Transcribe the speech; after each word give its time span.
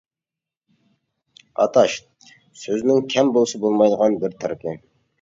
«ئاتاش» 1.59 1.99
سۆزنىڭ 2.65 3.09
كەم 3.15 3.33
بولسا 3.39 3.63
بولمايدىغان 3.67 4.21
بىر 4.27 4.39
تەرىپى. 4.45 4.79